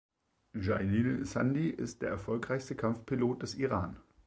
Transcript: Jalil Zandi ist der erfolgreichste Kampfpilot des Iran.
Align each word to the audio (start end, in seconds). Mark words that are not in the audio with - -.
Jalil 0.55 1.25
Zandi 1.25 1.69
ist 1.69 2.01
der 2.01 2.09
erfolgreichste 2.09 2.73
Kampfpilot 2.75 3.43
des 3.43 3.53
Iran. 3.53 3.97